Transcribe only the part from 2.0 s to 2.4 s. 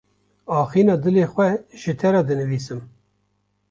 re